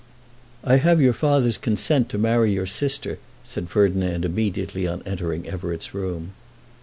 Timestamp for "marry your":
2.17-2.65